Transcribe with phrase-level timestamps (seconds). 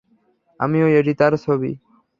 [0.59, 1.71] আমিও এটি তার ছবি।